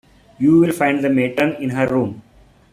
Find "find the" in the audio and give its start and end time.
0.71-1.11